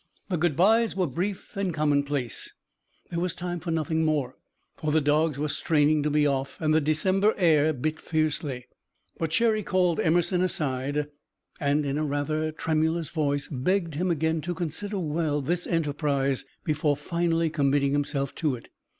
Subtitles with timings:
[0.29, 2.51] The good byes were brief and commonplace;
[3.11, 4.35] there was time for nothing more,
[4.75, 8.65] for the dogs were straining to be off and the December air bit fiercely.
[9.19, 11.09] But Cherry called Emerson aside,
[11.59, 16.97] and in a rather tremulous voice begged him again to consider well this enterprise before
[16.97, 18.69] finally committing himself to it.